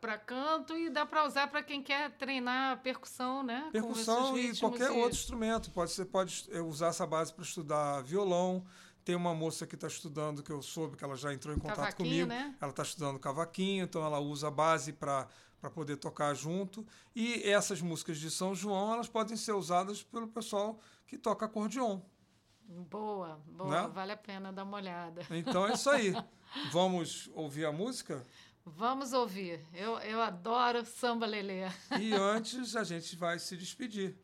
para 0.00 0.18
canto 0.18 0.76
e 0.76 0.88
dá 0.88 1.04
para 1.04 1.26
usar 1.26 1.46
para 1.48 1.62
quem 1.62 1.82
quer 1.82 2.10
treinar 2.16 2.80
percussão, 2.82 3.42
né? 3.42 3.68
Percussão 3.70 4.36
e 4.38 4.56
qualquer 4.58 4.90
e... 4.90 4.94
outro 4.94 5.16
instrumento. 5.16 5.70
Pode, 5.70 5.92
você 5.92 6.04
pode 6.04 6.48
é, 6.50 6.60
usar 6.60 6.88
essa 6.88 7.06
base 7.06 7.32
para 7.32 7.44
estudar 7.44 8.02
violão. 8.02 8.64
Tem 9.04 9.14
uma 9.14 9.34
moça 9.34 9.66
que 9.66 9.74
está 9.74 9.86
estudando, 9.86 10.42
que 10.42 10.50
eu 10.50 10.60
soube 10.60 10.96
que 10.96 11.04
ela 11.04 11.16
já 11.16 11.32
entrou 11.32 11.54
em 11.54 11.58
contato 11.58 11.76
cavaquinho, 11.76 12.26
comigo. 12.26 12.28
Né? 12.28 12.54
Ela 12.60 12.70
está 12.70 12.82
estudando 12.82 13.18
cavaquinho, 13.18 13.84
então 13.84 14.04
ela 14.04 14.18
usa 14.18 14.48
a 14.48 14.50
base 14.50 14.92
para 14.92 15.26
para 15.60 15.70
poder 15.70 15.96
tocar 15.96 16.34
junto. 16.34 16.86
E 17.14 17.42
essas 17.48 17.80
músicas 17.80 18.18
de 18.18 18.30
São 18.30 18.54
João, 18.54 18.92
elas 18.92 19.08
podem 19.08 19.36
ser 19.36 19.52
usadas 19.52 20.02
pelo 20.02 20.28
pessoal 20.28 20.80
que 21.06 21.18
toca 21.18 21.46
acordeon. 21.46 22.00
Boa, 22.68 23.40
boa, 23.46 23.82
né? 23.82 23.88
vale 23.88 24.12
a 24.12 24.16
pena 24.16 24.52
dar 24.52 24.64
uma 24.64 24.76
olhada. 24.76 25.26
Então 25.30 25.66
é 25.66 25.72
isso 25.72 25.88
aí. 25.88 26.12
Vamos 26.70 27.30
ouvir 27.34 27.64
a 27.64 27.72
música? 27.72 28.24
Vamos 28.64 29.12
ouvir. 29.12 29.64
Eu, 29.72 29.98
eu 30.00 30.20
adoro 30.20 30.84
samba 30.84 31.26
lelê. 31.26 31.62
E 31.98 32.12
antes 32.12 32.76
a 32.76 32.84
gente 32.84 33.16
vai 33.16 33.38
se 33.38 33.56
despedir. 33.56 34.16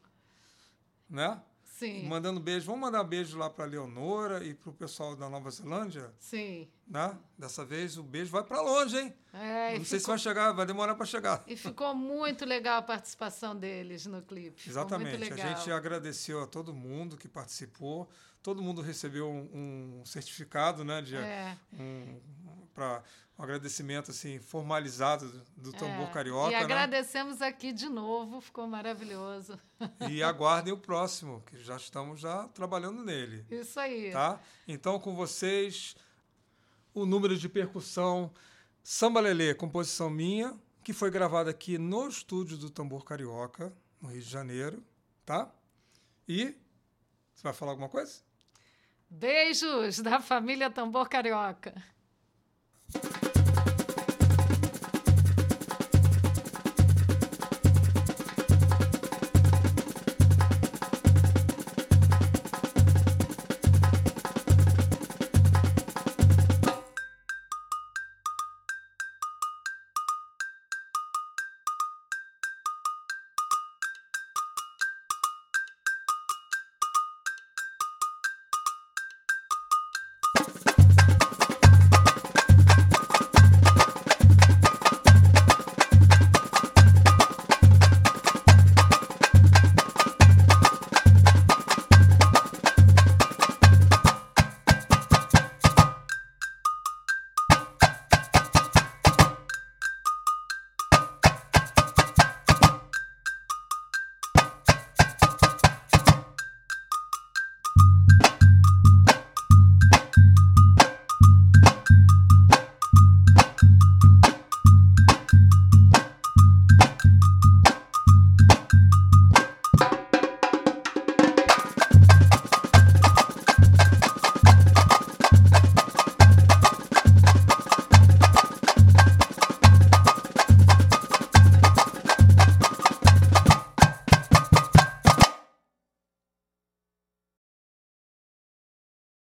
Né? 1.08 1.40
Sim. 1.78 2.06
Mandando 2.06 2.38
beijo. 2.38 2.66
Vamos 2.66 2.82
mandar 2.82 3.02
beijo 3.02 3.36
lá 3.36 3.50
para 3.50 3.64
a 3.64 3.66
Leonora 3.66 4.44
e 4.44 4.54
para 4.54 4.70
o 4.70 4.72
pessoal 4.72 5.16
da 5.16 5.28
Nova 5.28 5.50
Zelândia? 5.50 6.14
Sim. 6.20 6.68
Né? 6.86 7.18
Dessa 7.36 7.64
vez 7.64 7.98
o 7.98 8.02
beijo 8.04 8.30
vai 8.30 8.44
para 8.44 8.60
longe, 8.60 8.96
hein? 8.96 9.12
É, 9.32 9.76
Não 9.76 9.84
sei 9.84 9.98
ficou... 9.98 10.00
se 10.00 10.06
vai 10.06 10.18
chegar, 10.18 10.52
vai 10.52 10.66
demorar 10.66 10.94
para 10.94 11.04
chegar. 11.04 11.42
E 11.48 11.56
ficou 11.56 11.92
muito 11.92 12.44
legal 12.44 12.78
a 12.78 12.82
participação 12.82 13.56
deles 13.56 14.06
no 14.06 14.22
clipe. 14.22 14.70
Exatamente. 14.70 15.32
A 15.32 15.36
gente 15.36 15.72
agradeceu 15.72 16.40
a 16.44 16.46
todo 16.46 16.72
mundo 16.72 17.16
que 17.16 17.26
participou. 17.26 18.08
Todo 18.40 18.62
mundo 18.62 18.80
recebeu 18.80 19.28
um, 19.28 20.00
um 20.00 20.04
certificado, 20.04 20.84
né? 20.84 21.02
De, 21.02 21.16
é. 21.16 21.58
um, 21.72 22.20
para 22.74 23.02
um 23.38 23.42
agradecimento 23.42 24.10
assim 24.10 24.38
formalizado 24.38 25.44
do, 25.56 25.72
tambor 25.72 26.08
é, 26.08 26.12
carioca. 26.12 26.50
E 26.50 26.52
né? 26.52 26.58
agradecemos 26.58 27.38
né? 27.38 27.46
aqui 27.46 27.72
de 27.72 27.88
novo, 27.88 28.40
ficou 28.40 28.66
maravilhoso. 28.66 29.58
E 30.08 30.22
aguardem 30.22 30.72
o 30.72 30.76
próximo, 30.76 31.42
que 31.46 31.58
já 31.58 31.76
estamos 31.76 32.20
já 32.20 32.48
trabalhando 32.48 33.02
nele. 33.02 33.46
Isso 33.50 33.78
aí. 33.78 34.10
Tá? 34.10 34.40
Então 34.66 34.98
com 34.98 35.14
vocês 35.14 35.96
o 36.92 37.06
número 37.06 37.36
de 37.36 37.48
percussão 37.48 38.32
Samba 38.82 39.20
Lelê, 39.20 39.54
composição 39.54 40.10
minha, 40.10 40.54
que 40.82 40.92
foi 40.92 41.10
gravada 41.10 41.50
aqui 41.50 41.78
no 41.78 42.06
estúdio 42.06 42.58
do 42.58 42.68
Tambor 42.68 43.04
Carioca, 43.04 43.72
no 44.00 44.10
Rio 44.10 44.20
de 44.20 44.28
Janeiro, 44.28 44.84
tá? 45.24 45.50
E 46.28 46.54
você 47.32 47.42
vai 47.42 47.54
falar 47.54 47.72
alguma 47.72 47.88
coisa? 47.88 48.20
Beijos 49.08 50.00
da 50.00 50.20
família 50.20 50.70
Tambor 50.70 51.08
Carioca. 51.08 51.74